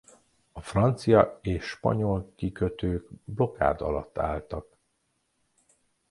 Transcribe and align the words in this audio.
A 0.51 0.61
francia 0.61 1.39
és 1.41 1.63
spanyol 1.63 2.31
kikötők 2.35 3.07
blokád 3.23 3.81
alatt 3.81 4.17
álltak. 4.17 4.77